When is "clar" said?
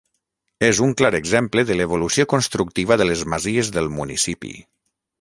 1.01-1.11